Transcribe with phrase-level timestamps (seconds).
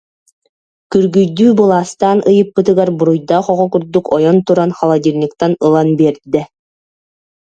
[0.93, 6.41] күргүйдүү былаастаан ыйыппытыгар, буруйдаах оҕо курдук ойон туран, холодильниктан ылан биэрдэ